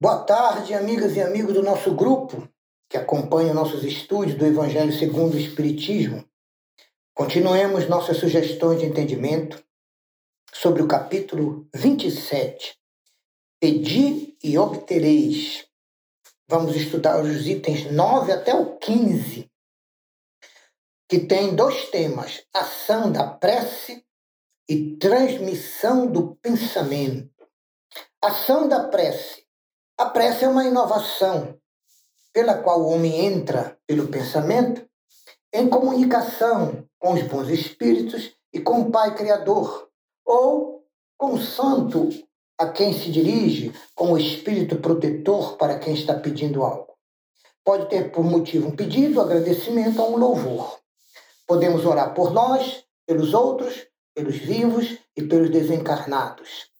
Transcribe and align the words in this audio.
Boa 0.00 0.22
tarde, 0.22 0.74
amigas 0.74 1.16
e 1.16 1.20
amigos 1.20 1.54
do 1.54 1.60
nosso 1.60 1.92
grupo 1.92 2.48
que 2.88 2.96
acompanham 2.96 3.52
nossos 3.52 3.82
estudos 3.82 4.36
do 4.36 4.46
Evangelho 4.46 4.92
segundo 4.92 5.34
o 5.34 5.40
Espiritismo. 5.40 6.24
Continuemos 7.12 7.88
nossas 7.88 8.18
sugestões 8.18 8.78
de 8.78 8.86
entendimento 8.86 9.60
sobre 10.52 10.82
o 10.82 10.86
capítulo 10.86 11.68
27. 11.74 12.78
Pedi 13.60 14.38
e 14.40 14.56
obtereis. 14.56 15.66
Vamos 16.48 16.76
estudar 16.76 17.20
os 17.20 17.48
itens 17.48 17.90
9 17.90 18.30
até 18.30 18.54
o 18.54 18.78
15, 18.78 19.50
que 21.08 21.18
tem 21.26 21.56
dois 21.56 21.90
temas: 21.90 22.46
ação 22.54 23.10
da 23.10 23.28
prece 23.28 24.06
e 24.68 24.96
transmissão 24.96 26.06
do 26.06 26.36
pensamento. 26.36 27.48
Ação 28.22 28.68
da 28.68 28.86
prece 28.86 29.47
a 29.98 30.06
prece 30.06 30.44
é 30.44 30.48
uma 30.48 30.64
inovação 30.64 31.58
pela 32.32 32.54
qual 32.54 32.82
o 32.82 32.90
homem 32.90 33.26
entra 33.26 33.76
pelo 33.84 34.06
pensamento 34.06 34.88
em 35.52 35.68
comunicação 35.68 36.86
com 37.00 37.14
os 37.14 37.22
bons 37.22 37.48
espíritos 37.48 38.32
e 38.52 38.60
com 38.60 38.82
o 38.82 38.90
Pai 38.92 39.16
Criador, 39.16 39.88
ou 40.24 40.84
com 41.16 41.34
o 41.34 41.42
santo 41.42 42.10
a 42.56 42.68
quem 42.68 42.92
se 42.92 43.10
dirige, 43.10 43.72
com 43.92 44.12
o 44.12 44.18
espírito 44.18 44.76
protetor 44.76 45.56
para 45.56 45.80
quem 45.80 45.94
está 45.94 46.14
pedindo 46.14 46.62
algo. 46.62 46.96
Pode 47.64 47.88
ter 47.88 48.12
por 48.12 48.22
motivo 48.22 48.68
um 48.68 48.76
pedido, 48.76 49.20
agradecimento 49.20 50.00
ou 50.00 50.12
um 50.12 50.16
louvor. 50.16 50.78
Podemos 51.44 51.84
orar 51.84 52.14
por 52.14 52.32
nós, 52.32 52.84
pelos 53.04 53.34
outros, 53.34 53.86
pelos 54.14 54.36
vivos 54.36 54.96
e 55.16 55.24
pelos 55.24 55.50
desencarnados. 55.50 56.70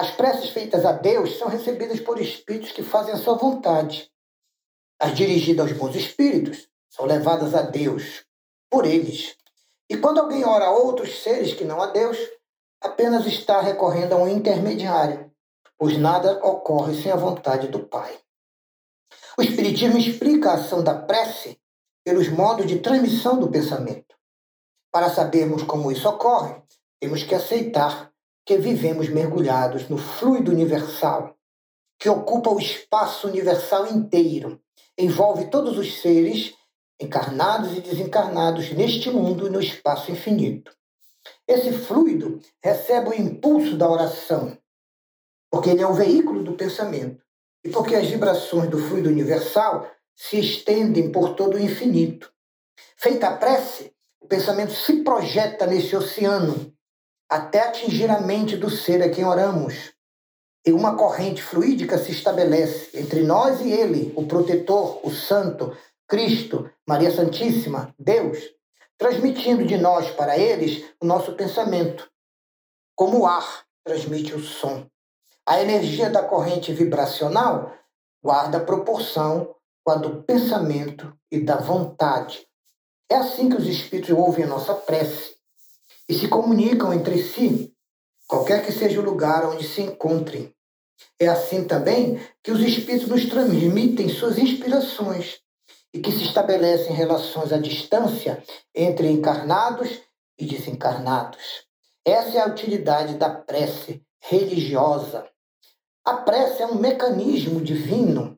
As 0.00 0.12
preces 0.12 0.48
feitas 0.48 0.86
a 0.86 0.92
Deus 0.92 1.36
são 1.36 1.46
recebidas 1.46 2.00
por 2.00 2.18
espíritos 2.18 2.72
que 2.72 2.82
fazem 2.82 3.12
a 3.12 3.18
sua 3.18 3.34
vontade. 3.34 4.10
As 4.98 5.14
dirigidas 5.14 5.68
aos 5.68 5.76
bons 5.76 5.94
espíritos 5.94 6.70
são 6.88 7.04
levadas 7.04 7.54
a 7.54 7.60
Deus 7.60 8.24
por 8.70 8.86
eles. 8.86 9.36
E 9.90 9.98
quando 9.98 10.20
alguém 10.20 10.42
ora 10.42 10.64
a 10.64 10.70
outros 10.70 11.22
seres 11.22 11.52
que 11.52 11.64
não 11.64 11.82
a 11.82 11.88
Deus, 11.88 12.16
apenas 12.80 13.26
está 13.26 13.60
recorrendo 13.60 14.14
a 14.14 14.16
um 14.16 14.26
intermediário, 14.26 15.30
pois 15.76 15.98
nada 15.98 16.42
ocorre 16.46 16.94
sem 16.94 17.12
a 17.12 17.16
vontade 17.16 17.68
do 17.68 17.80
Pai. 17.80 18.18
O 19.36 19.42
Espiritismo 19.42 19.98
explica 19.98 20.52
a 20.52 20.54
ação 20.54 20.82
da 20.82 20.94
prece 20.94 21.60
pelos 22.02 22.30
modos 22.30 22.66
de 22.66 22.78
transmissão 22.78 23.38
do 23.38 23.50
pensamento. 23.50 24.16
Para 24.90 25.10
sabermos 25.10 25.62
como 25.64 25.92
isso 25.92 26.08
ocorre, 26.08 26.56
temos 26.98 27.22
que 27.22 27.34
aceitar 27.34 28.09
que 28.44 28.56
vivemos 28.56 29.08
mergulhados 29.08 29.88
no 29.88 29.98
fluido 29.98 30.50
universal, 30.50 31.36
que 31.98 32.08
ocupa 32.08 32.50
o 32.50 32.58
espaço 32.58 33.28
universal 33.28 33.86
inteiro, 33.86 34.60
envolve 34.98 35.46
todos 35.48 35.76
os 35.78 36.00
seres, 36.00 36.54
encarnados 37.00 37.76
e 37.76 37.80
desencarnados, 37.80 38.70
neste 38.72 39.10
mundo 39.10 39.46
e 39.46 39.50
no 39.50 39.60
espaço 39.60 40.10
infinito. 40.10 40.72
Esse 41.46 41.72
fluido 41.72 42.40
recebe 42.62 43.10
o 43.10 43.14
impulso 43.14 43.76
da 43.76 43.88
oração, 43.88 44.56
porque 45.50 45.70
ele 45.70 45.82
é 45.82 45.86
o 45.86 45.94
veículo 45.94 46.42
do 46.42 46.54
pensamento, 46.54 47.22
e 47.64 47.68
porque 47.68 47.94
as 47.94 48.08
vibrações 48.08 48.70
do 48.70 48.78
fluido 48.78 49.08
universal 49.08 49.90
se 50.14 50.38
estendem 50.38 51.10
por 51.10 51.34
todo 51.34 51.54
o 51.54 51.60
infinito. 51.60 52.32
Feita 52.96 53.28
a 53.28 53.36
prece, 53.36 53.92
o 54.20 54.26
pensamento 54.26 54.72
se 54.72 55.02
projeta 55.02 55.66
nesse 55.66 55.94
oceano 55.96 56.74
até 57.30 57.60
atingir 57.60 58.10
a 58.10 58.20
mente 58.20 58.56
do 58.56 58.68
ser 58.68 59.00
a 59.00 59.08
quem 59.08 59.24
oramos. 59.24 59.92
E 60.66 60.72
uma 60.72 60.96
corrente 60.96 61.40
fluídica 61.40 61.96
se 61.96 62.10
estabelece 62.10 62.98
entre 62.98 63.22
nós 63.22 63.60
e 63.60 63.70
ele, 63.70 64.12
o 64.16 64.26
protetor, 64.26 65.00
o 65.06 65.10
santo, 65.10 65.74
Cristo, 66.08 66.68
Maria 66.86 67.14
Santíssima, 67.14 67.94
Deus, 67.96 68.38
transmitindo 68.98 69.64
de 69.64 69.78
nós 69.78 70.10
para 70.10 70.36
eles 70.36 70.84
o 71.00 71.06
nosso 71.06 71.34
pensamento, 71.34 72.10
como 72.96 73.20
o 73.20 73.26
ar 73.26 73.64
transmite 73.84 74.34
o 74.34 74.40
som. 74.40 74.86
A 75.46 75.62
energia 75.62 76.10
da 76.10 76.22
corrente 76.22 76.72
vibracional 76.72 77.72
guarda 78.22 78.60
proporção 78.60 79.54
com 79.82 79.92
a 79.92 79.94
do 79.94 80.22
pensamento 80.24 81.16
e 81.30 81.40
da 81.40 81.56
vontade. 81.56 82.46
É 83.08 83.16
assim 83.16 83.48
que 83.48 83.56
os 83.56 83.66
espíritos 83.66 84.10
ouvem 84.10 84.44
a 84.44 84.48
nossa 84.48 84.74
prece 84.74 85.39
e 86.10 86.14
se 86.18 86.26
comunicam 86.26 86.92
entre 86.92 87.22
si, 87.22 87.72
qualquer 88.26 88.66
que 88.66 88.72
seja 88.72 88.98
o 88.98 89.04
lugar 89.04 89.46
onde 89.46 89.64
se 89.64 89.80
encontrem. 89.80 90.52
É 91.20 91.28
assim 91.28 91.62
também 91.62 92.20
que 92.42 92.50
os 92.50 92.60
espíritos 92.60 93.06
nos 93.06 93.26
transmitem 93.26 94.08
suas 94.08 94.36
inspirações 94.36 95.38
e 95.94 96.00
que 96.00 96.10
se 96.10 96.24
estabelecem 96.24 96.92
relações 96.92 97.52
à 97.52 97.58
distância 97.58 98.42
entre 98.74 99.08
encarnados 99.08 100.00
e 100.36 100.44
desencarnados. 100.44 101.64
Essa 102.04 102.38
é 102.38 102.40
a 102.40 102.48
utilidade 102.48 103.14
da 103.14 103.30
prece 103.30 104.02
religiosa. 104.20 105.28
A 106.04 106.14
prece 106.14 106.60
é 106.60 106.66
um 106.66 106.74
mecanismo 106.74 107.60
divino, 107.60 108.36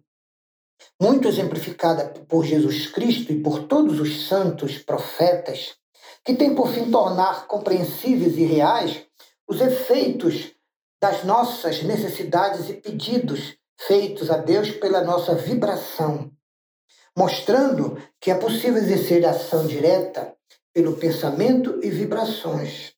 muito 1.01 1.27
exemplificada 1.27 2.09
por 2.29 2.45
Jesus 2.45 2.87
Cristo 2.89 3.33
e 3.33 3.41
por 3.41 3.67
todos 3.67 3.99
os 3.99 4.29
santos 4.29 4.77
profetas, 4.77 5.81
que 6.25 6.35
tem 6.35 6.55
por 6.55 6.69
fim 6.69 6.91
tornar 6.91 7.47
compreensíveis 7.47 8.37
e 8.37 8.45
reais 8.45 9.05
os 9.49 9.61
efeitos 9.61 10.53
das 11.01 11.25
nossas 11.25 11.83
necessidades 11.83 12.69
e 12.69 12.75
pedidos 12.75 13.57
feitos 13.87 14.31
a 14.31 14.37
Deus 14.37 14.71
pela 14.71 15.03
nossa 15.03 15.35
vibração, 15.35 16.31
mostrando 17.17 18.01
que 18.21 18.31
é 18.31 18.35
possível 18.37 18.77
exercer 18.77 19.27
ação 19.27 19.67
direta 19.67 20.37
pelo 20.73 20.97
pensamento 20.97 21.81
e 21.83 21.91
vibrações. 21.91 22.95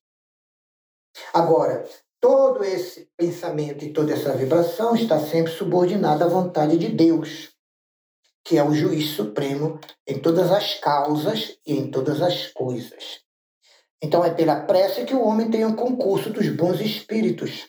Agora, 1.33 1.83
todo 2.21 2.63
esse 2.63 3.09
pensamento 3.17 3.83
e 3.83 3.91
toda 3.91 4.13
essa 4.13 4.33
vibração 4.33 4.95
está 4.95 5.19
sempre 5.19 5.51
subordinada 5.51 6.25
à 6.25 6.27
vontade 6.27 6.77
de 6.77 6.89
Deus 6.89 7.54
que 8.45 8.59
é 8.59 8.63
o 8.63 8.75
juiz 8.75 9.15
supremo 9.15 9.79
em 10.07 10.19
todas 10.19 10.51
as 10.51 10.75
causas 10.75 11.57
e 11.65 11.73
em 11.73 11.89
todas 11.89 12.21
as 12.21 12.47
coisas. 12.53 13.21
Então 14.01 14.23
é 14.23 14.29
pela 14.29 14.61
prece 14.61 15.03
que 15.03 15.15
o 15.15 15.25
homem 15.25 15.49
tem 15.49 15.65
um 15.65 15.75
concurso 15.75 16.29
dos 16.29 16.47
bons 16.49 16.79
espíritos, 16.79 17.67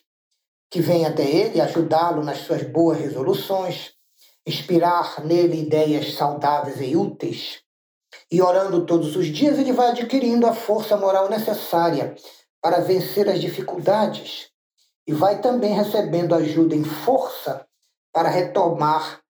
que 0.70 0.82
vem 0.82 1.06
até 1.06 1.24
ele 1.24 1.62
ajudá-lo 1.62 2.22
nas 2.22 2.40
suas 2.40 2.62
boas 2.62 2.98
resoluções, 2.98 3.94
inspirar 4.46 5.24
nele 5.24 5.62
ideias 5.62 6.12
saudáveis 6.12 6.78
e 6.82 6.94
úteis. 6.94 7.62
E 8.30 8.42
orando 8.42 8.84
todos 8.84 9.16
os 9.16 9.26
dias, 9.26 9.58
ele 9.58 9.72
vai 9.72 9.88
adquirindo 9.88 10.46
a 10.46 10.52
força 10.52 10.94
moral 10.96 11.30
necessária 11.30 12.14
para 12.60 12.80
vencer 12.80 13.28
as 13.30 13.40
dificuldades 13.40 14.50
e 15.06 15.12
vai 15.14 15.40
também 15.40 15.72
recebendo 15.72 16.34
ajuda 16.34 16.74
em 16.74 16.84
força 16.84 17.66
para 18.12 18.28
retomar 18.28 19.20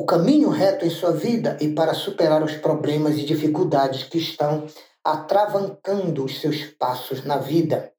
o 0.00 0.06
caminho 0.06 0.48
reto 0.48 0.86
em 0.86 0.88
sua 0.88 1.12
vida 1.12 1.58
e 1.60 1.74
para 1.74 1.92
superar 1.92 2.42
os 2.42 2.54
problemas 2.54 3.18
e 3.18 3.22
dificuldades 3.22 4.04
que 4.04 4.16
estão 4.16 4.66
atravancando 5.04 6.24
os 6.24 6.40
seus 6.40 6.64
passos 6.64 7.22
na 7.22 7.36
vida. 7.36 7.92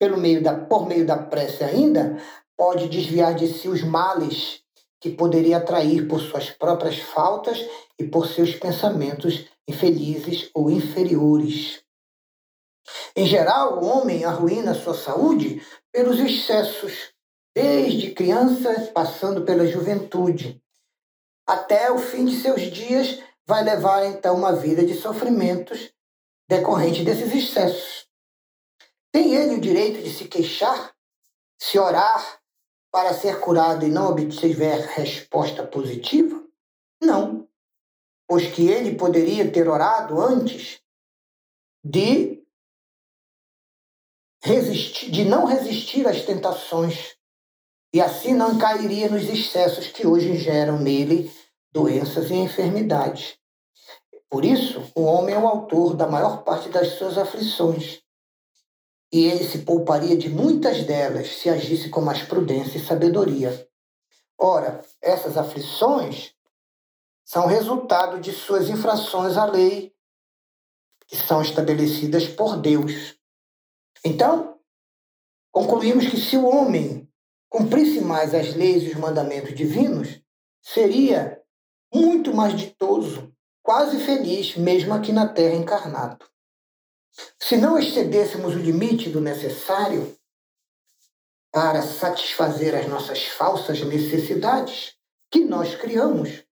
Pelo 0.00 0.16
meio 0.16 0.42
da, 0.42 0.56
por 0.56 0.88
meio 0.88 1.06
da 1.06 1.16
prece 1.16 1.62
ainda, 1.62 2.20
pode 2.56 2.88
desviar 2.88 3.36
de 3.36 3.46
si 3.46 3.68
os 3.68 3.84
males 3.84 4.64
que 5.00 5.10
poderia 5.10 5.58
atrair 5.58 6.08
por 6.08 6.18
suas 6.18 6.50
próprias 6.50 6.98
faltas 6.98 7.64
e 7.96 8.02
por 8.02 8.26
seus 8.26 8.56
pensamentos 8.56 9.44
infelizes 9.68 10.50
ou 10.52 10.68
inferiores. 10.68 11.84
Em 13.14 13.26
geral, 13.26 13.80
o 13.80 13.86
homem 13.86 14.24
arruína 14.24 14.74
sua 14.74 14.94
saúde 14.94 15.62
pelos 15.92 16.18
excessos, 16.18 17.12
desde 17.54 18.10
criança 18.10 18.90
passando 18.92 19.42
pela 19.42 19.64
juventude, 19.68 20.60
até 21.48 21.90
o 21.90 21.98
fim 21.98 22.26
de 22.26 22.36
seus 22.36 22.60
dias, 22.60 23.22
vai 23.46 23.64
levar 23.64 24.04
então 24.04 24.36
uma 24.36 24.54
vida 24.54 24.84
de 24.84 24.92
sofrimentos 24.92 25.90
decorrente 26.46 27.02
desses 27.02 27.34
excessos. 27.34 28.06
Tem 29.10 29.34
ele 29.34 29.54
o 29.54 29.60
direito 29.60 30.02
de 30.02 30.12
se 30.12 30.28
queixar, 30.28 30.94
se 31.58 31.78
orar 31.78 32.42
para 32.92 33.14
ser 33.14 33.40
curado 33.40 33.86
e 33.86 33.90
não 33.90 34.10
obtiver 34.10 34.86
resposta 34.88 35.66
positiva? 35.66 36.46
Não, 37.02 37.48
pois 38.28 38.52
que 38.52 38.68
ele 38.68 38.96
poderia 38.96 39.50
ter 39.50 39.68
orado 39.68 40.20
antes 40.20 40.82
de 41.82 42.44
resistir, 44.42 45.10
de 45.10 45.24
não 45.24 45.46
resistir 45.46 46.06
às 46.06 46.22
tentações 46.26 47.17
e 47.92 48.00
assim 48.00 48.34
não 48.34 48.58
cairia 48.58 49.08
nos 49.08 49.24
excessos 49.24 49.88
que 49.88 50.06
hoje 50.06 50.36
geram 50.36 50.78
nele 50.78 51.32
doenças 51.72 52.30
e 52.30 52.34
enfermidades. 52.34 53.38
Por 54.28 54.44
isso, 54.44 54.82
o 54.94 55.02
homem 55.02 55.34
é 55.34 55.38
o 55.38 55.48
autor 55.48 55.94
da 55.94 56.06
maior 56.06 56.42
parte 56.42 56.68
das 56.68 56.98
suas 56.98 57.16
aflições. 57.16 58.02
E 59.10 59.24
ele 59.24 59.42
se 59.42 59.60
pouparia 59.60 60.16
de 60.18 60.28
muitas 60.28 60.84
delas 60.84 61.28
se 61.28 61.48
agisse 61.48 61.88
com 61.88 62.02
mais 62.02 62.22
prudência 62.22 62.76
e 62.76 62.84
sabedoria. 62.84 63.66
Ora, 64.38 64.84
essas 65.00 65.38
aflições 65.38 66.34
são 67.24 67.46
resultado 67.46 68.20
de 68.20 68.32
suas 68.32 68.68
infrações 68.68 69.36
à 69.38 69.46
lei, 69.46 69.94
que 71.06 71.16
são 71.16 71.40
estabelecidas 71.40 72.28
por 72.28 72.58
Deus. 72.58 73.16
Então, 74.04 74.58
concluímos 75.50 76.06
que 76.06 76.18
se 76.18 76.36
o 76.36 76.46
homem 76.46 77.07
cumprisse 77.48 78.00
mais 78.00 78.34
as 78.34 78.54
leis 78.54 78.82
e 78.84 78.88
os 78.88 78.94
mandamentos 78.94 79.54
divinos, 79.54 80.20
seria 80.62 81.40
muito 81.92 82.34
mais 82.34 82.56
ditoso, 82.56 83.32
quase 83.62 83.98
feliz, 84.00 84.56
mesmo 84.56 84.92
aqui 84.92 85.12
na 85.12 85.28
Terra 85.28 85.54
encarnado. 85.54 86.26
Se 87.38 87.56
não 87.56 87.78
excedêssemos 87.78 88.54
o 88.54 88.58
limite 88.58 89.08
do 89.08 89.20
necessário 89.20 90.16
para 91.50 91.82
satisfazer 91.82 92.74
as 92.74 92.86
nossas 92.86 93.24
falsas 93.24 93.80
necessidades 93.82 94.94
que 95.30 95.44
nós 95.44 95.74
criamos, 95.74 96.44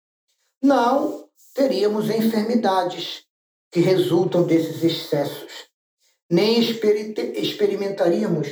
não 0.62 1.28
teríamos 1.54 2.10
enfermidades 2.10 3.24
que 3.70 3.80
resultam 3.80 4.42
desses 4.44 4.82
excessos, 4.82 5.68
nem 6.30 6.58
experimentaríamos 6.58 8.48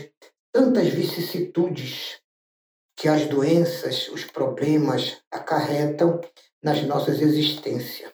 tantas 0.52 0.88
vicissitudes 0.88 2.20
que 2.96 3.08
as 3.08 3.26
doenças, 3.26 4.08
os 4.08 4.24
problemas 4.24 5.18
acarretam 5.30 6.20
nas 6.62 6.82
nossas 6.82 7.20
existências. 7.20 8.12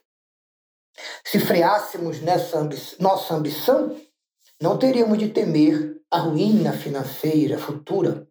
Se 1.24 1.38
freássemos 1.38 2.20
nessa 2.20 2.58
ambi 2.58 2.76
nossa 2.98 3.34
ambição, 3.34 3.96
não 4.60 4.78
teríamos 4.78 5.18
de 5.18 5.28
temer 5.28 6.00
a 6.10 6.18
ruína 6.18 6.72
financeira 6.72 7.58
futura. 7.58 8.26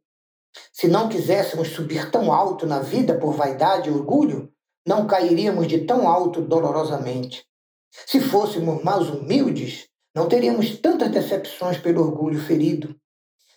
Se 0.74 0.88
não 0.88 1.10
quiséssemos 1.10 1.70
subir 1.70 2.12
tão 2.12 2.32
alto 2.32 2.66
na 2.66 2.80
vida 2.80 3.18
por 3.18 3.34
vaidade 3.34 3.90
e 3.90 3.92
orgulho, 3.92 4.52
não 4.86 5.08
cairíamos 5.08 5.68
de 5.68 5.86
tão 5.86 6.08
alto 6.08 6.42
dolorosamente. 6.42 7.46
Se 7.92 8.20
fôssemos 8.20 8.84
mais 8.84 9.08
humildes, 9.10 9.88
não 10.16 10.28
teríamos 10.28 10.78
tantas 10.80 11.10
decepções 11.10 11.78
pelo 11.78 12.02
orgulho 12.02 12.40
ferido. 12.40 12.96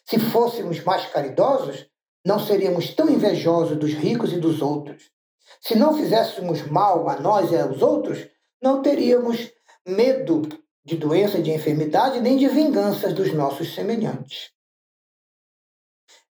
Se 0.07 0.19
fôssemos 0.19 0.83
mais 0.85 1.07
caridosos, 1.07 1.87
não 2.25 2.39
seríamos 2.39 2.95
tão 2.95 3.09
invejosos 3.09 3.77
dos 3.77 3.93
ricos 3.93 4.33
e 4.33 4.39
dos 4.39 4.63
outros. 4.63 5.11
Se 5.61 5.75
não 5.75 5.97
fizéssemos 5.97 6.67
mal 6.67 7.09
a 7.09 7.21
nós 7.21 7.51
e 7.51 7.57
aos 7.57 7.83
outros, 7.83 8.27
não 8.63 8.83
teríamos 8.83 9.53
medo 9.87 10.43
de 10.85 10.97
doença, 10.97 11.41
de 11.41 11.51
enfermidade, 11.51 12.21
nem 12.21 12.37
de 12.37 12.49
vinganças 12.49 13.13
dos 13.13 13.33
nossos 13.33 13.75
semelhantes. 13.75 14.51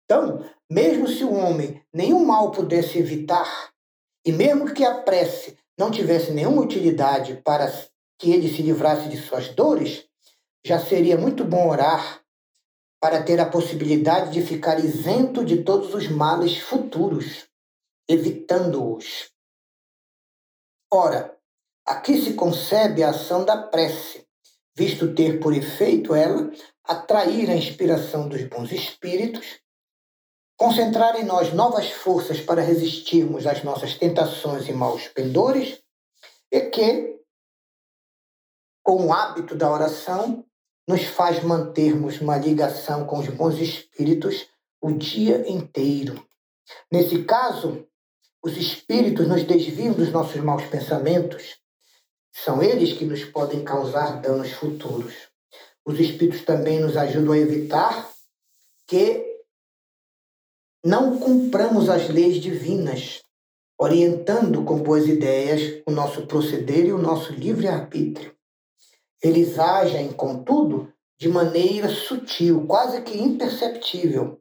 Então, 0.05 0.45
mesmo 0.71 1.09
se 1.09 1.25
o 1.25 1.35
homem 1.35 1.83
nenhum 1.93 2.25
mal 2.25 2.51
pudesse 2.53 2.99
evitar, 2.99 3.73
e 4.25 4.33
mesmo 4.33 4.73
que 4.73 4.85
a 4.85 5.03
prece 5.03 5.59
não 5.79 5.91
tivesse 5.91 6.33
nenhuma 6.33 6.63
utilidade 6.63 7.41
para 7.45 7.73
que 8.19 8.31
ele 8.33 8.49
se 8.49 8.63
livrasse 8.63 9.09
de 9.09 9.17
suas 9.17 9.49
dores, 9.49 10.05
já 10.65 10.81
seria 10.81 11.17
muito 11.17 11.45
bom 11.45 11.69
orar 11.69 12.23
para 13.07 13.23
ter 13.23 13.39
a 13.39 13.49
possibilidade 13.49 14.33
de 14.33 14.45
ficar 14.45 14.85
isento 14.85 15.45
de 15.45 15.63
todos 15.63 15.95
os 15.95 16.09
males 16.09 16.59
futuros, 16.59 17.47
evitando-os. 18.09 19.31
Ora, 20.93 21.39
aqui 21.87 22.21
se 22.21 22.35
concebe 22.35 23.05
a 23.05 23.11
ação 23.11 23.45
da 23.45 23.63
prece, 23.63 24.27
visto 24.77 25.15
ter 25.15 25.39
por 25.39 25.55
efeito 25.55 26.17
ela 26.17 26.51
atrair 26.83 27.49
a 27.49 27.55
inspiração 27.55 28.29
dos 28.29 28.43
bons 28.43 28.73
espíritos, 28.73 29.61
concentrar 30.59 31.15
em 31.15 31.25
nós 31.25 31.53
novas 31.53 31.89
forças 31.93 32.41
para 32.41 32.61
resistirmos 32.61 33.47
às 33.47 33.63
nossas 33.63 33.95
tentações 33.95 34.69
e 34.69 34.73
maus 34.73 35.07
pendores, 35.07 35.81
e 36.51 36.61
que, 36.71 37.21
com 38.83 39.07
o 39.07 39.13
hábito 39.13 39.55
da 39.55 39.71
oração, 39.71 40.45
nos 40.87 41.05
faz 41.05 41.43
mantermos 41.43 42.21
uma 42.21 42.37
ligação 42.37 43.05
com 43.05 43.19
os 43.19 43.29
bons 43.29 43.59
espíritos 43.59 44.47
o 44.81 44.93
dia 44.93 45.51
inteiro. 45.51 46.25
Nesse 46.91 47.25
caso, 47.25 47.87
os 48.43 48.57
espíritos 48.57 49.27
nos 49.27 49.43
desviam 49.43 49.93
dos 49.93 50.13
nossos 50.13 50.41
maus 50.41 50.65
pensamentos. 50.65 51.57
São 52.33 52.63
eles 52.63 52.93
que 52.93 53.05
nos 53.05 53.25
podem 53.25 53.65
causar 53.65 54.21
danos 54.21 54.53
futuros. 54.53 55.15
Os 55.85 55.99
espíritos 55.99 56.45
também 56.45 56.79
nos 56.79 56.97
ajudam 56.97 57.33
a 57.33 57.39
evitar 57.39 58.09
que 58.87 59.25
não 60.85 61.19
cumpramos 61.19 61.89
as 61.89 62.09
leis 62.09 62.37
divinas, 62.37 63.23
orientando 63.77 64.63
com 64.63 64.79
boas 64.79 65.09
ideias 65.09 65.83
o 65.85 65.91
nosso 65.91 66.27
proceder 66.27 66.87
e 66.87 66.93
o 66.93 66.99
nosso 66.99 67.33
livre-arbítrio. 67.33 68.36
Eles 69.23 69.59
agem, 69.59 70.13
contudo, 70.13 70.93
de 71.19 71.29
maneira 71.29 71.89
sutil, 71.89 72.67
quase 72.67 73.03
que 73.03 73.17
imperceptível, 73.17 74.41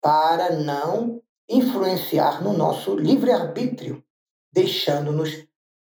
para 0.00 0.56
não 0.56 1.22
influenciar 1.48 2.42
no 2.42 2.52
nosso 2.52 2.94
livre-arbítrio, 2.94 4.04
deixando-nos 4.52 5.44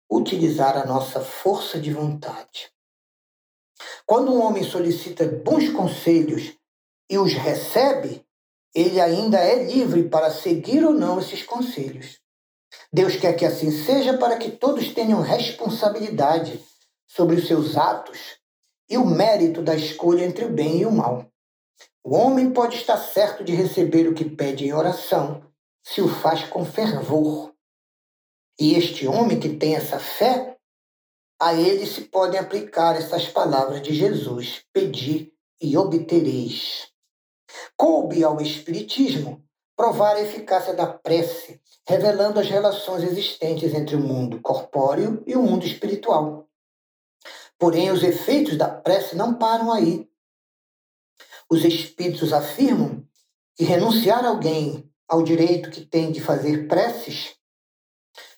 utilizar 0.09 0.77
a 0.77 0.85
nossa 0.85 1.21
força 1.21 1.79
de 1.79 1.91
vontade. 1.91 2.71
Quando 4.05 4.33
um 4.33 4.41
homem 4.41 4.63
solicita 4.63 5.25
bons 5.25 5.69
conselhos 5.69 6.53
e 7.09 7.17
os 7.17 7.33
recebe, 7.33 8.25
ele 8.73 8.99
ainda 8.99 9.39
é 9.39 9.63
livre 9.63 10.09
para 10.09 10.31
seguir 10.31 10.83
ou 10.85 10.93
não 10.93 11.19
esses 11.19 11.43
conselhos. 11.43 12.19
Deus 12.91 13.15
quer 13.15 13.33
que 13.33 13.45
assim 13.45 13.71
seja 13.71 14.17
para 14.17 14.37
que 14.37 14.51
todos 14.51 14.93
tenham 14.93 15.21
responsabilidade 15.21 16.63
sobre 17.07 17.37
os 17.37 17.47
seus 17.47 17.77
atos 17.77 18.37
e 18.89 18.97
o 18.97 19.05
mérito 19.05 19.61
da 19.61 19.75
escolha 19.75 20.23
entre 20.23 20.45
o 20.45 20.51
bem 20.51 20.81
e 20.81 20.85
o 20.85 20.91
mal. 20.91 21.25
O 22.03 22.15
homem 22.15 22.51
pode 22.51 22.75
estar 22.77 22.97
certo 22.97 23.43
de 23.43 23.53
receber 23.53 24.07
o 24.07 24.13
que 24.13 24.23
pede 24.23 24.65
em 24.65 24.73
oração, 24.73 25.43
se 25.83 26.01
o 26.01 26.07
faz 26.07 26.43
com 26.43 26.65
fervor. 26.65 27.53
E 28.59 28.75
este 28.75 29.07
homem 29.07 29.39
que 29.39 29.55
tem 29.55 29.75
essa 29.75 29.99
fé, 29.99 30.57
a 31.39 31.53
ele 31.53 31.85
se 31.85 32.01
podem 32.01 32.39
aplicar 32.39 32.95
estas 32.95 33.27
palavras 33.27 33.81
de 33.81 33.93
Jesus: 33.93 34.63
Pedi 34.73 35.33
e 35.61 35.77
obtereis. 35.77 36.87
Coube 37.75 38.23
ao 38.23 38.41
Espiritismo 38.41 39.43
provar 39.75 40.15
a 40.15 40.21
eficácia 40.21 40.73
da 40.73 40.87
prece, 40.87 41.61
revelando 41.87 42.39
as 42.39 42.49
relações 42.49 43.03
existentes 43.03 43.73
entre 43.75 43.95
o 43.95 43.99
mundo 43.99 44.41
corpóreo 44.41 45.23
e 45.27 45.35
o 45.35 45.43
mundo 45.43 45.65
espiritual. 45.65 46.47
Porém, 47.59 47.91
os 47.91 48.03
efeitos 48.03 48.57
da 48.57 48.69
prece 48.69 49.15
não 49.15 49.33
param 49.33 49.71
aí. 49.71 50.07
Os 51.49 51.63
espíritos 51.63 52.33
afirmam 52.33 53.05
que 53.55 53.63
renunciar 53.63 54.25
alguém 54.25 54.91
ao 55.07 55.23
direito 55.23 55.69
que 55.71 55.85
tem 55.85 56.11
de 56.11 56.21
fazer 56.21 56.67
preces 56.67 57.37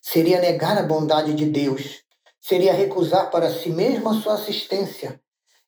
seria 0.02 0.40
negar 0.40 0.78
a 0.78 0.84
bondade 0.84 1.34
de 1.34 1.46
Deus, 1.46 2.04
seria 2.42 2.74
recusar 2.74 3.30
para 3.30 3.52
si 3.52 3.70
mesmo 3.70 4.10
a 4.10 4.20
sua 4.20 4.36
assistência 4.36 5.22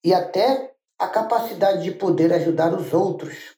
e 0.03 0.13
até 0.13 0.73
a 0.97 1.07
capacidade 1.07 1.83
de 1.83 1.91
poder 1.91 2.33
ajudar 2.33 2.73
os 2.73 2.93
outros. 2.93 3.55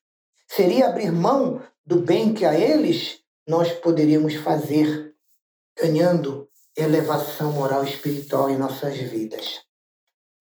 Seria 0.47 0.87
abrir 0.87 1.11
mão 1.11 1.61
do 1.85 2.01
bem 2.01 2.33
que 2.33 2.45
a 2.45 2.57
eles 2.57 3.19
nós 3.47 3.71
poderíamos 3.71 4.35
fazer, 4.35 5.13
ganhando 5.77 6.49
elevação 6.75 7.51
moral 7.51 7.85
e 7.85 7.89
espiritual 7.89 8.49
em 8.49 8.57
nossas 8.57 8.97
vidas. 8.97 9.61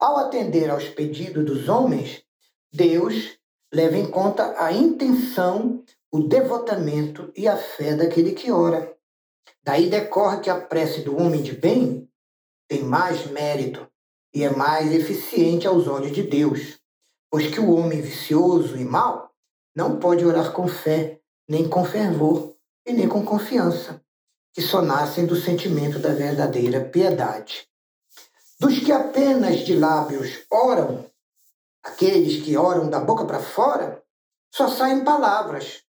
Ao 0.03 0.17
atender 0.17 0.69
aos 0.69 0.89
pedidos 0.89 1.45
dos 1.45 1.69
homens, 1.69 2.25
Deus 2.73 3.39
leva 3.73 3.97
em 3.97 4.11
conta 4.11 4.53
a 4.61 4.73
intenção, 4.73 5.85
o 6.11 6.25
devotamento 6.25 7.31
e 7.37 7.47
a 7.47 7.57
fé 7.57 7.95
daquele 7.95 8.33
que 8.33 8.51
ora. 8.51 8.93
Daí 9.63 9.89
decorre 9.89 10.41
que 10.41 10.51
a 10.51 10.61
prece 10.61 11.03
do 11.03 11.17
homem 11.17 11.41
de 11.41 11.53
bem 11.53 12.11
tem 12.69 12.83
mais 12.83 13.31
mérito 13.31 13.89
e 14.35 14.43
é 14.43 14.51
mais 14.51 14.93
eficiente 14.93 15.69
aos 15.69 15.87
olhos 15.87 16.11
de 16.11 16.25
Deus, 16.25 16.81
pois 17.31 17.47
que 17.47 17.61
o 17.61 17.71
homem 17.71 18.01
vicioso 18.01 18.77
e 18.77 18.85
mau 18.85 19.31
não 19.73 20.01
pode 20.01 20.25
orar 20.27 20.53
com 20.53 20.67
fé, 20.67 21.21
nem 21.49 21.69
com 21.69 21.85
fervor 21.85 22.57
e 22.85 22.93
nem 22.93 23.09
com 23.09 23.25
confiança, 23.25 24.03
que 24.53 24.61
só 24.61 24.83
nascem 24.83 25.27
do 25.27 25.37
sentimento 25.37 26.01
da 26.01 26.13
verdadeira 26.13 26.81
piedade. 26.81 27.71
Dos 28.62 28.78
que 28.78 28.92
apenas 28.92 29.64
de 29.64 29.75
lábios 29.75 30.45
oram, 30.49 31.04
aqueles 31.83 32.45
que 32.45 32.57
oram 32.57 32.88
da 32.88 33.00
boca 33.00 33.25
para 33.25 33.40
fora, 33.40 34.00
só 34.54 34.69
saem 34.69 35.02
palavras, 35.02 35.83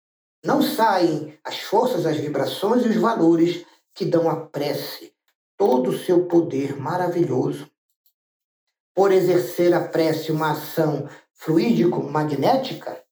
não 0.44 0.62
saem 0.62 1.36
as 1.42 1.58
forças, 1.58 2.06
as 2.06 2.16
vibrações 2.18 2.86
e 2.86 2.88
os 2.88 2.94
valores 2.94 3.66
que 3.92 4.04
dão 4.04 4.30
à 4.30 4.36
prece 4.36 5.12
todo 5.56 5.90
o 5.90 5.98
seu 5.98 6.26
poder 6.26 6.76
maravilhoso. 6.76 7.68
Por 8.94 9.10
exercer 9.10 9.74
a 9.74 9.88
prece 9.88 10.30
uma 10.30 10.52
ação 10.52 11.10
fluídico-magnética, 11.34 13.04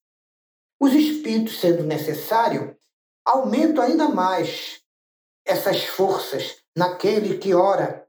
os 0.78 0.92
espíritos, 0.92 1.58
sendo 1.58 1.82
necessário, 1.82 2.76
aumentam 3.24 3.82
ainda 3.82 4.08
mais 4.08 4.82
essas 5.44 5.82
forças 5.82 6.58
naquele 6.76 7.38
que 7.38 7.52
ora 7.54 8.07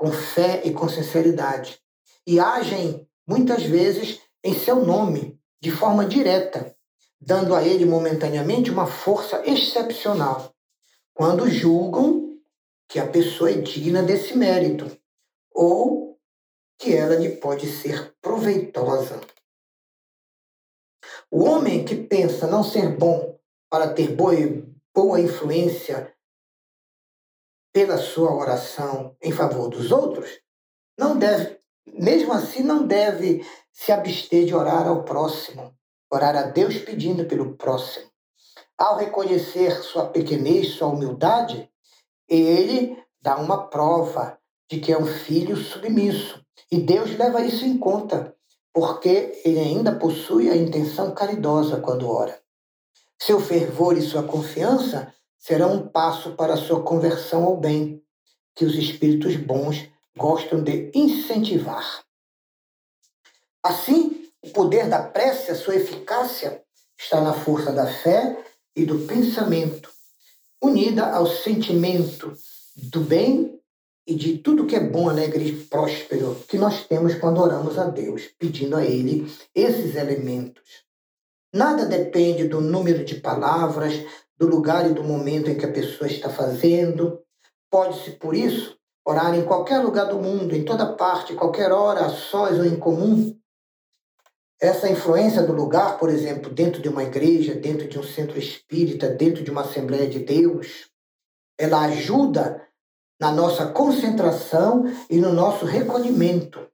com 0.00 0.10
fé 0.10 0.62
e 0.64 0.72
com 0.72 0.88
sinceridade 0.88 1.78
e 2.26 2.40
agem 2.40 3.06
muitas 3.28 3.64
vezes 3.64 4.18
em 4.42 4.58
seu 4.58 4.76
nome, 4.76 5.38
de 5.60 5.70
forma 5.70 6.06
direta, 6.06 6.74
dando 7.20 7.54
a 7.54 7.62
ele 7.62 7.84
momentaneamente 7.84 8.70
uma 8.70 8.86
força 8.86 9.42
excepcional, 9.46 10.54
quando 11.12 11.50
julgam 11.50 12.34
que 12.88 12.98
a 12.98 13.06
pessoa 13.06 13.50
é 13.50 13.60
digna 13.60 14.02
desse 14.02 14.34
mérito 14.34 14.90
ou 15.52 16.18
que 16.78 16.94
ela 16.94 17.16
lhe 17.16 17.36
pode 17.36 17.70
ser 17.70 18.14
proveitosa. 18.22 19.20
O 21.30 21.44
homem 21.44 21.84
que 21.84 21.94
pensa 21.94 22.46
não 22.46 22.64
ser 22.64 22.96
bom 22.96 23.38
para 23.68 23.92
ter 23.92 24.16
boa, 24.16 24.32
boa 24.94 25.20
influência 25.20 26.10
pela 27.72 27.98
sua 27.98 28.34
oração 28.34 29.16
em 29.22 29.32
favor 29.32 29.68
dos 29.68 29.92
outros, 29.92 30.30
não 30.98 31.18
deve, 31.18 31.58
mesmo 31.86 32.32
assim, 32.32 32.62
não 32.62 32.86
deve 32.86 33.46
se 33.72 33.92
abster 33.92 34.44
de 34.44 34.54
orar 34.54 34.86
ao 34.86 35.04
próximo, 35.04 35.74
orar 36.12 36.36
a 36.36 36.42
Deus 36.42 36.78
pedindo 36.78 37.24
pelo 37.24 37.56
próximo. 37.56 38.10
Ao 38.76 38.96
reconhecer 38.96 39.82
sua 39.82 40.06
pequenez, 40.06 40.74
sua 40.74 40.88
humildade, 40.88 41.70
ele 42.28 42.96
dá 43.20 43.36
uma 43.36 43.68
prova 43.68 44.38
de 44.70 44.80
que 44.80 44.92
é 44.92 44.98
um 44.98 45.06
filho 45.06 45.56
submisso. 45.56 46.44
E 46.70 46.80
Deus 46.80 47.16
leva 47.18 47.42
isso 47.42 47.64
em 47.64 47.76
conta, 47.76 48.34
porque 48.72 49.40
ele 49.44 49.58
ainda 49.58 49.96
possui 49.96 50.48
a 50.48 50.56
intenção 50.56 51.12
caridosa 51.12 51.80
quando 51.80 52.08
ora. 52.08 52.40
Seu 53.20 53.40
fervor 53.40 53.98
e 53.98 54.02
sua 54.02 54.22
confiança 54.22 55.12
serão 55.40 55.72
um 55.72 55.88
passo 55.88 56.36
para 56.36 56.56
sua 56.56 56.82
conversão 56.82 57.44
ao 57.44 57.56
bem, 57.56 58.04
que 58.54 58.64
os 58.64 58.74
espíritos 58.74 59.36
bons 59.36 59.88
gostam 60.16 60.62
de 60.62 60.90
incentivar. 60.94 62.04
Assim, 63.62 64.28
o 64.42 64.50
poder 64.50 64.88
da 64.88 65.02
prece, 65.02 65.50
a 65.50 65.54
sua 65.54 65.76
eficácia, 65.76 66.62
está 66.98 67.20
na 67.20 67.32
força 67.32 67.72
da 67.72 67.86
fé 67.86 68.44
e 68.76 68.84
do 68.84 69.06
pensamento, 69.06 69.90
unida 70.62 71.06
ao 71.10 71.26
sentimento 71.26 72.32
do 72.76 73.00
bem 73.00 73.58
e 74.06 74.14
de 74.14 74.38
tudo 74.38 74.66
que 74.66 74.76
é 74.76 74.80
bom, 74.80 75.08
alegre 75.08 75.48
e 75.48 75.64
próspero 75.66 76.42
que 76.48 76.58
nós 76.58 76.86
temos 76.86 77.14
quando 77.14 77.40
oramos 77.40 77.78
a 77.78 77.84
Deus, 77.84 78.28
pedindo 78.38 78.76
a 78.76 78.84
Ele 78.84 79.30
esses 79.54 79.94
elementos. 79.94 80.84
Nada 81.52 81.86
depende 81.86 82.46
do 82.46 82.60
número 82.60 83.04
de 83.04 83.16
palavras, 83.16 83.94
do 84.40 84.46
lugar 84.46 84.90
e 84.90 84.94
do 84.94 85.04
momento 85.04 85.50
em 85.50 85.58
que 85.58 85.66
a 85.66 85.72
pessoa 85.72 86.10
está 86.10 86.30
fazendo. 86.30 87.22
Pode-se, 87.70 88.12
por 88.12 88.34
isso, 88.34 88.74
orar 89.06 89.34
em 89.34 89.44
qualquer 89.44 89.80
lugar 89.80 90.06
do 90.06 90.18
mundo, 90.18 90.56
em 90.56 90.64
toda 90.64 90.94
parte, 90.94 91.34
qualquer 91.34 91.70
hora, 91.70 92.06
a 92.06 92.08
sós 92.08 92.58
ou 92.58 92.64
em 92.64 92.78
comum. 92.78 93.38
Essa 94.58 94.88
influência 94.88 95.42
do 95.42 95.52
lugar, 95.52 95.98
por 95.98 96.08
exemplo, 96.08 96.50
dentro 96.50 96.80
de 96.80 96.88
uma 96.88 97.04
igreja, 97.04 97.54
dentro 97.54 97.86
de 97.86 97.98
um 97.98 98.02
centro 98.02 98.38
espírita, 98.38 99.10
dentro 99.10 99.44
de 99.44 99.50
uma 99.50 99.60
Assembleia 99.60 100.08
de 100.08 100.20
Deus, 100.20 100.88
ela 101.58 101.84
ajuda 101.84 102.66
na 103.20 103.30
nossa 103.30 103.66
concentração 103.66 104.84
e 105.10 105.18
no 105.18 105.32
nosso 105.32 105.66
recolhimento. 105.66 106.66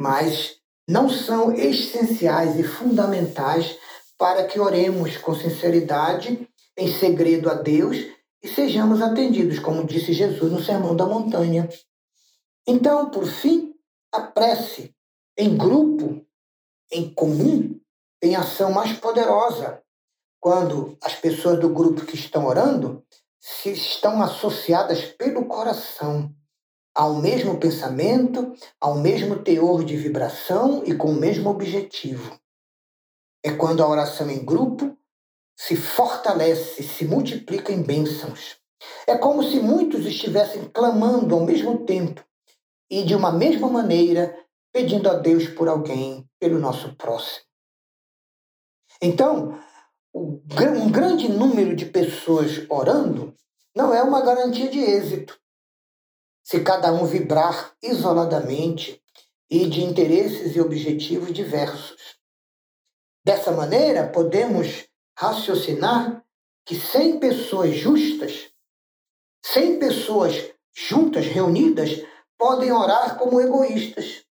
Mas 0.00 0.60
não 0.88 1.10
são 1.10 1.52
essenciais 1.52 2.56
e 2.58 2.62
fundamentais 2.62 3.76
para 4.18 4.44
que 4.44 4.58
oremos 4.58 5.16
com 5.16 5.34
sinceridade, 5.34 6.48
em 6.76 6.92
segredo 6.92 7.48
a 7.48 7.54
Deus 7.54 7.96
e 8.42 8.48
sejamos 8.48 9.00
atendidos, 9.00 9.58
como 9.58 9.84
disse 9.84 10.12
Jesus 10.12 10.52
no 10.52 10.62
Sermão 10.62 10.94
da 10.94 11.06
Montanha. 11.06 11.68
Então, 12.66 13.10
por 13.10 13.26
fim, 13.26 13.74
a 14.12 14.20
prece 14.20 14.94
em 15.36 15.56
grupo, 15.56 16.24
em 16.92 17.08
comum, 17.14 17.78
tem 18.20 18.34
ação 18.34 18.72
mais 18.72 18.92
poderosa 18.98 19.82
quando 20.40 20.96
as 21.02 21.14
pessoas 21.14 21.60
do 21.60 21.68
grupo 21.68 22.04
que 22.04 22.16
estão 22.16 22.46
orando 22.46 23.04
se 23.40 23.70
estão 23.70 24.20
associadas 24.22 25.04
pelo 25.04 25.46
coração 25.46 26.32
ao 26.94 27.14
mesmo 27.14 27.58
pensamento, 27.58 28.52
ao 28.80 28.96
mesmo 28.96 29.38
teor 29.42 29.84
de 29.84 29.96
vibração 29.96 30.82
e 30.84 30.94
com 30.94 31.12
o 31.12 31.14
mesmo 31.14 31.48
objetivo. 31.48 32.38
É 33.44 33.52
quando 33.52 33.82
a 33.82 33.88
oração 33.88 34.28
em 34.30 34.44
grupo 34.44 34.96
se 35.56 35.76
fortalece, 35.76 36.82
se 36.82 37.04
multiplica 37.04 37.72
em 37.72 37.82
bênçãos. 37.82 38.56
É 39.06 39.16
como 39.16 39.42
se 39.42 39.58
muitos 39.60 40.06
estivessem 40.06 40.68
clamando 40.68 41.34
ao 41.34 41.44
mesmo 41.44 41.84
tempo 41.84 42.24
e 42.90 43.02
de 43.04 43.14
uma 43.14 43.32
mesma 43.32 43.68
maneira 43.68 44.36
pedindo 44.72 45.08
a 45.08 45.14
Deus 45.14 45.48
por 45.48 45.68
alguém, 45.68 46.28
pelo 46.38 46.58
nosso 46.58 46.94
próximo. 46.96 47.44
Então, 49.02 49.58
um 50.14 50.90
grande 50.90 51.28
número 51.28 51.74
de 51.74 51.86
pessoas 51.86 52.64
orando 52.68 53.34
não 53.74 53.94
é 53.94 54.02
uma 54.02 54.22
garantia 54.22 54.68
de 54.68 54.80
êxito. 54.80 55.38
Se 56.44 56.60
cada 56.60 56.92
um 56.92 57.04
vibrar 57.04 57.74
isoladamente 57.82 59.02
e 59.50 59.66
de 59.68 59.82
interesses 59.82 60.54
e 60.54 60.60
objetivos 60.60 61.32
diversos. 61.32 62.17
Dessa 63.28 63.52
maneira, 63.52 64.08
podemos 64.08 64.86
raciocinar 65.14 66.24
que 66.64 66.74
100 66.74 67.20
pessoas 67.20 67.74
justas, 67.74 68.50
100 69.44 69.78
pessoas 69.78 70.50
juntas, 70.74 71.26
reunidas, 71.26 72.02
podem 72.38 72.72
orar 72.72 73.18
como 73.18 73.38
egoístas. 73.38 74.24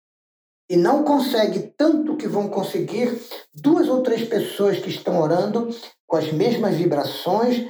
E 0.69 0.77
não 0.77 1.03
consegue 1.03 1.73
tanto 1.77 2.15
que 2.15 2.25
vão 2.25 2.47
conseguir 2.47 3.21
duas 3.53 3.89
ou 3.89 4.01
três 4.01 4.25
pessoas 4.29 4.79
que 4.79 4.89
estão 4.89 5.19
orando 5.19 5.75
com 6.07 6.15
as 6.15 6.31
mesmas 6.31 6.75
vibrações, 6.75 7.69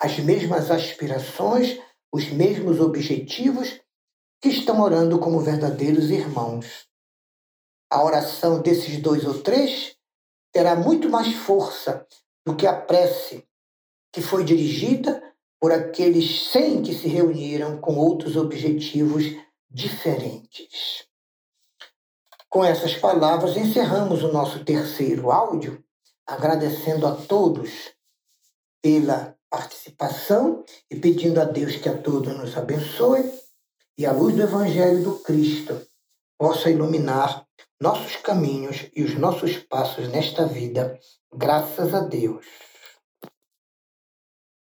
as 0.00 0.18
mesmas 0.18 0.70
aspirações, 0.70 1.78
os 2.10 2.30
mesmos 2.30 2.80
objetivos, 2.80 3.82
que 4.40 4.48
estão 4.48 4.80
orando 4.80 5.18
como 5.18 5.40
verdadeiros 5.40 6.08
irmãos. 6.08 6.86
A 7.92 8.02
oração 8.02 8.62
desses 8.62 8.98
dois 9.02 9.26
ou 9.26 9.42
três 9.42 9.93
terá 10.54 10.76
muito 10.76 11.10
mais 11.10 11.34
força 11.34 12.06
do 12.46 12.54
que 12.54 12.64
a 12.64 12.80
prece 12.80 13.44
que 14.12 14.22
foi 14.22 14.44
dirigida 14.44 15.20
por 15.60 15.72
aqueles 15.72 16.52
cem 16.52 16.80
que 16.80 16.94
se 16.94 17.08
reuniram 17.08 17.80
com 17.80 17.96
outros 17.96 18.36
objetivos 18.36 19.24
diferentes. 19.68 21.08
Com 22.48 22.64
essas 22.64 22.94
palavras, 22.94 23.56
encerramos 23.56 24.22
o 24.22 24.32
nosso 24.32 24.64
terceiro 24.64 25.32
áudio, 25.32 25.82
agradecendo 26.24 27.04
a 27.04 27.16
todos 27.16 27.90
pela 28.80 29.36
participação 29.50 30.64
e 30.88 30.94
pedindo 30.94 31.40
a 31.40 31.44
Deus 31.44 31.76
que 31.76 31.88
a 31.88 31.98
todos 31.98 32.36
nos 32.38 32.56
abençoe 32.56 33.28
e 33.98 34.06
a 34.06 34.12
luz 34.12 34.36
do 34.36 34.42
Evangelho 34.42 35.02
do 35.02 35.18
Cristo 35.18 35.84
possa 36.38 36.70
iluminar 36.70 37.43
nossos 37.80 38.16
caminhos 38.16 38.86
e 38.94 39.02
os 39.02 39.14
nossos 39.14 39.56
passos 39.58 40.08
nesta 40.08 40.46
vida, 40.46 40.98
graças 41.32 41.92
a 41.92 42.00
Deus. 42.00 42.46